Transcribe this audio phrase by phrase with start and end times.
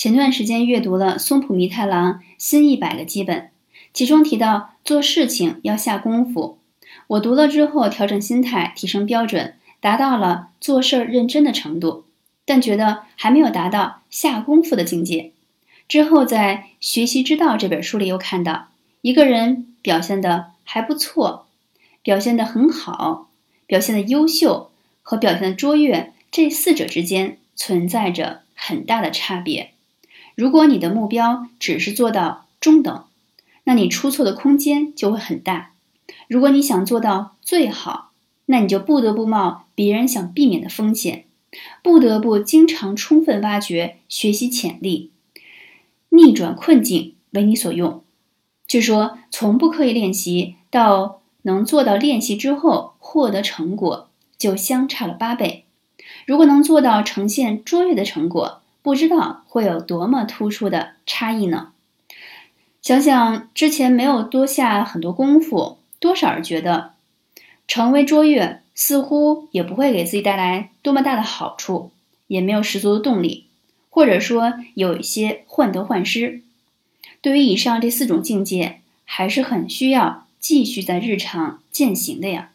[0.00, 3.50] 前段时间阅读了松浦弥太郎新一百个基本，
[3.92, 6.56] 其中提到做事情要下功夫。
[7.06, 12.06] 我读了之后，调整心态，提升标准，达到了做事儿认真的程度，
[12.46, 15.32] 但觉得还没有达到下功夫的境界。
[15.86, 18.68] 之后在《学习之道》这本书里又看到，
[19.02, 21.44] 一个人表现的还不错，
[22.02, 23.28] 表现的很好，
[23.66, 24.70] 表现的优秀
[25.02, 29.72] 和表现的卓越这四者之间存在着很大的差别。
[30.40, 33.04] 如果你的目标只是做到中等，
[33.64, 35.72] 那你出错的空间就会很大；
[36.28, 38.12] 如果你想做到最好，
[38.46, 41.26] 那你就不得不冒别人想避免的风险，
[41.82, 45.10] 不得不经常充分挖掘学习潜力，
[46.08, 48.02] 逆转困境为你所用。
[48.66, 55.66] 据说，从不刻意练习到能做到练习之后获得成果，就相差了八倍。
[56.26, 61.72] 如果能做到呈现卓越的成果，不知道会有多么突出的差异呢？
[62.80, 66.92] 想想之前没有多下很多功夫，多少人觉得
[67.68, 71.90] 成为卓越似乎也不会给自己带来多么大的好处，
[72.26, 73.46] 也没有十足的动力，
[73.90, 76.42] 或者说有一些患得患失。
[77.20, 82.50] 对于以上这四种境界，还是很需要继续在日常践行的呀。